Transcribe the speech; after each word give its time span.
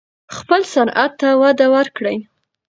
خپل 0.37 0.61
صنعت 0.73 1.11
ته 1.19 1.29
وده 1.41 1.67
ورکړئ. 1.75 2.17